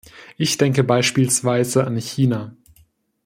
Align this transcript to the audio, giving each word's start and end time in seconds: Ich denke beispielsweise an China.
Ich 0.35 0.57
denke 0.57 0.83
beispielsweise 0.83 1.85
an 1.85 1.95
China. 1.97 2.57